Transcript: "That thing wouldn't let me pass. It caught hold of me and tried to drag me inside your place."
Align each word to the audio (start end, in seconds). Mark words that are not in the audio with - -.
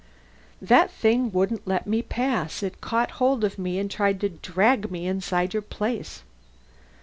"That 0.59 0.89
thing 0.89 1.31
wouldn't 1.31 1.67
let 1.67 1.85
me 1.85 2.01
pass. 2.01 2.63
It 2.63 2.81
caught 2.81 3.11
hold 3.21 3.43
of 3.43 3.59
me 3.59 3.77
and 3.77 3.91
tried 3.91 4.19
to 4.21 4.29
drag 4.29 4.89
me 4.89 5.05
inside 5.05 5.53
your 5.53 5.61
place." 5.61 6.23